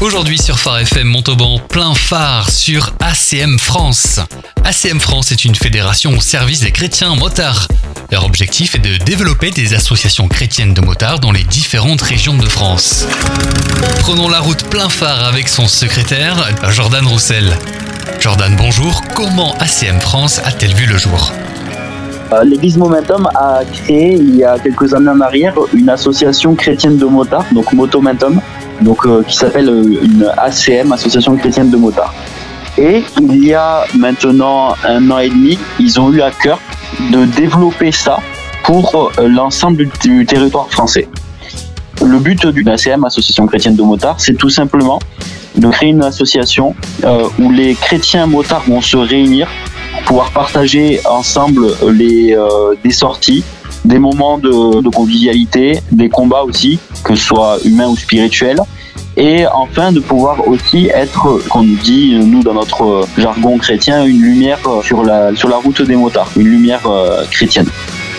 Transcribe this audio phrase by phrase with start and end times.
[0.00, 4.20] Aujourd'hui sur Phare FM Montauban, plein phare sur ACM France.
[4.64, 7.68] ACM France est une fédération au service des chrétiens motards.
[8.10, 12.46] Leur objectif est de développer des associations chrétiennes de motards dans les différentes régions de
[12.46, 13.06] France.
[14.00, 16.36] Prenons la route plein phare avec son secrétaire,
[16.70, 17.56] Jordan Roussel.
[18.20, 19.02] Jordan, bonjour.
[19.14, 21.32] Comment ACM France a-t-elle vu le jour?
[22.32, 26.96] Euh, L'Église Momentum a créé il y a quelques années en arrière une association chrétienne
[26.98, 28.40] de motards, donc Motomentum,
[28.84, 32.14] donc, euh, qui s'appelle euh, une ACM, Association chrétienne de motards.
[32.76, 36.60] Et il y a maintenant un an et demi, ils ont eu à cœur
[37.10, 38.18] de développer ça
[38.62, 41.08] pour euh, l'ensemble du territoire français.
[42.04, 44.98] Le but d'une ACM, Association chrétienne de motards, c'est tout simplement
[45.56, 46.74] de créer une association
[47.38, 49.48] où les chrétiens motards vont se réunir,
[50.04, 52.36] pouvoir partager ensemble les,
[52.82, 53.44] des sorties,
[53.84, 58.60] des moments de, convivialité, des combats aussi, que ce soit humains ou spirituels.
[59.16, 64.58] Et enfin, de pouvoir aussi être, comme dit nous dans notre jargon chrétien, une lumière
[64.82, 67.68] sur la, sur la route des motards, une lumière euh, chrétienne.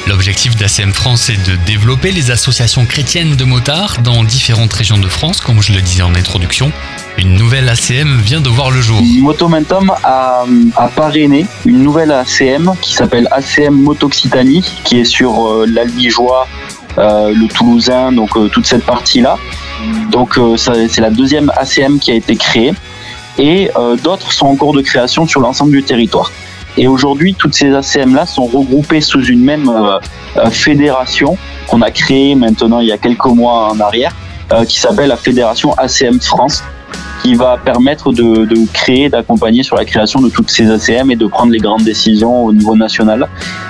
[0.08, 5.08] L'objectif d'ACM France est de développer les associations chrétiennes de motards dans différentes régions de
[5.08, 6.72] France, comme je le disais en introduction.
[7.18, 9.02] Une nouvelle ACM vient de voir le jour.
[9.22, 10.44] Motomentum a,
[10.76, 16.46] a parrainé une nouvelle ACM qui s'appelle ACM Motoxitanie, qui est sur euh, l'Albigeois,
[16.98, 19.38] euh, le Toulousain, donc euh, toute cette partie-là.
[20.12, 22.74] Donc euh, c'est la deuxième ACM qui a été créée
[23.38, 26.32] et euh, d'autres sont en cours de création sur l'ensemble du territoire.
[26.78, 32.36] Et aujourd'hui, toutes ces ACM-là sont regroupées sous une même euh, fédération qu'on a créée
[32.36, 34.14] maintenant il y a quelques mois en arrière,
[34.68, 36.62] qui s'appelle la Fédération ACM France,
[37.26, 41.16] qui va permettre de, de créer, d'accompagner sur la création de toutes ces ACM et
[41.16, 43.28] de prendre les grandes décisions au niveau national.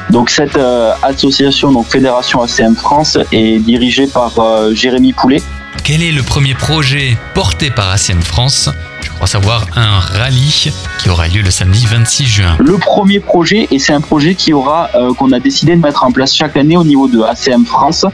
[0.09, 5.41] Donc cette euh, association, donc Fédération ACM France, est dirigée par euh, Jérémy Poulet.
[5.85, 8.69] Quel est le premier projet porté par ACM France?
[9.01, 12.57] Je crois savoir un rallye qui aura lieu le samedi 26 juin.
[12.59, 16.03] Le premier projet, et c'est un projet qui aura euh, qu'on a décidé de mettre
[16.03, 18.05] en place chaque année au niveau de ACM France,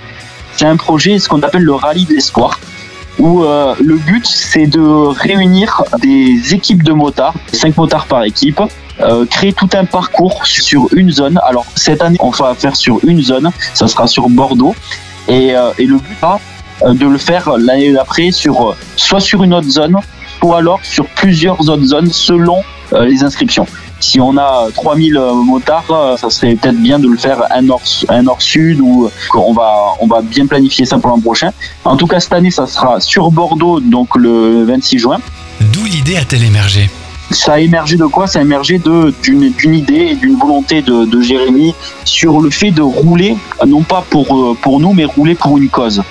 [0.56, 2.59] c'est un projet ce qu'on appelle le rallye de l'espoir
[3.19, 8.61] où euh, le but c'est de réunir des équipes de motards, 5 motards par équipe,
[9.01, 11.39] euh, créer tout un parcours sur une zone.
[11.44, 14.75] Alors cette année on va faire sur une zone, ça sera sur Bordeaux,
[15.27, 16.39] et, euh, et le but sera
[16.88, 19.97] de le faire l'année d'après sur soit sur une autre zone,
[20.41, 23.67] ou alors sur plusieurs autres zones selon les inscriptions.
[24.01, 28.23] Si on a 3000 motards, ça serait peut-être bien de le faire un nord, un
[28.23, 31.51] nord sud ou on va, on va bien planifier ça pour l'an prochain.
[31.85, 35.19] En tout cas, cette année, ça sera sur Bordeaux, donc le 26 juin.
[35.72, 36.90] D'où l'idée a-t-elle émergé?
[37.29, 38.28] Ça a émergé de quoi?
[38.28, 38.81] Ça a émergé
[39.23, 41.73] d'une idée et d'une volonté de, de, Jérémy
[42.03, 46.01] sur le fait de rouler, non pas pour, pour nous, mais rouler pour une cause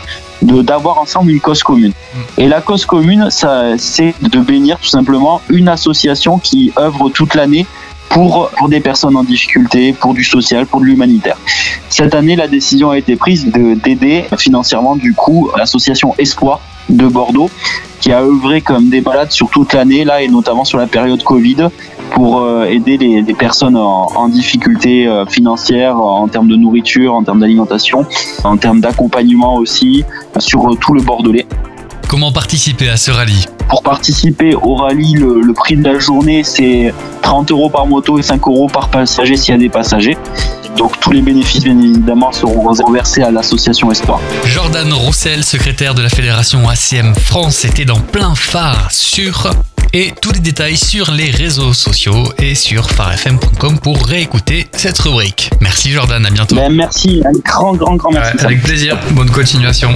[0.43, 1.93] d'avoir ensemble une cause commune.
[2.39, 7.35] Et la cause commune, ça, c'est de bénir tout simplement une association qui œuvre toute
[7.35, 7.67] l'année
[8.09, 11.37] pour, pour des personnes en difficulté, pour du social, pour de l'humanitaire.
[11.89, 17.51] Cette année, la décision a été prise d'aider financièrement du coup l'association Espoir de Bordeaux
[18.01, 21.23] qui a œuvré comme des malades sur toute l'année là et notamment sur la période
[21.23, 21.69] Covid
[22.11, 27.15] pour euh, aider les, les personnes en, en difficulté euh, financière en termes de nourriture,
[27.15, 28.05] en termes d'alimentation,
[28.45, 30.05] en termes d'accompagnement aussi
[30.39, 31.47] sur tout le Bordelais.
[32.09, 33.47] Comment participer à ce rallye?
[33.69, 38.19] Pour participer au rallye, le, le prix de la journée c'est 30 euros par moto
[38.19, 40.17] et 5 euros par passager s'il y a des passagers.
[40.77, 44.21] Donc tous les bénéfices, bien évidemment, seront reversés à l'association Espoir.
[44.47, 49.51] Jordan Roussel, secrétaire de la fédération ACM France, était dans plein phare sur
[49.93, 55.51] et tous les détails sur les réseaux sociaux et sur farfm.com pour réécouter cette rubrique.
[55.61, 56.57] Merci Jordan, à bientôt.
[56.57, 58.37] Ben, merci, un grand, grand, grand merci.
[58.37, 59.93] Ouais, avec plaisir, bonne continuation.